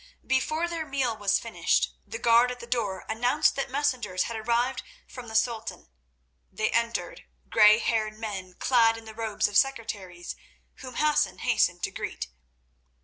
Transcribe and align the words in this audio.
Before 0.25 0.67
their 0.67 0.87
meal 0.87 1.15
was 1.15 1.37
finished, 1.37 1.93
the 2.07 2.17
guard 2.17 2.49
at 2.49 2.59
the 2.59 2.65
door 2.65 3.05
announced 3.07 3.55
that 3.55 3.69
messengers 3.69 4.23
had 4.23 4.35
arrived 4.35 4.81
from 5.05 5.27
the 5.27 5.35
Sultan. 5.35 5.89
They 6.51 6.71
entered, 6.71 7.25
grey 7.51 7.77
haired 7.77 8.17
men 8.17 8.55
clad 8.55 8.97
in 8.97 9.05
the 9.05 9.13
robes 9.13 9.47
of 9.47 9.57
secretaries, 9.57 10.35
whom 10.77 10.95
Hassan 10.95 11.37
hastened 11.37 11.83
to 11.83 11.91
greet. 11.91 12.29